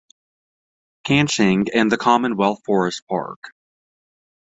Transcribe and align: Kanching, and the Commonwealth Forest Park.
Kanching, 1.05 1.67
and 1.75 1.91
the 1.91 1.95
Commonwealth 1.97 2.61
Forest 2.65 3.03
Park. 3.07 3.51